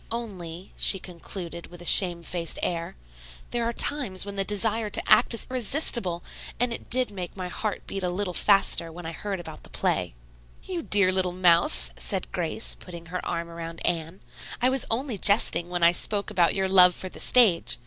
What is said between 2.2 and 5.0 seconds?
faced air, "there are times when the desire